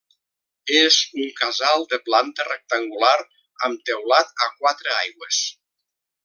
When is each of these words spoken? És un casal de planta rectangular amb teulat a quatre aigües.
És 0.77 0.95
un 1.25 1.27
casal 1.41 1.85
de 1.91 1.99
planta 2.07 2.47
rectangular 2.47 3.13
amb 3.69 3.85
teulat 3.91 4.33
a 4.47 4.49
quatre 4.57 4.97
aigües. 5.05 5.45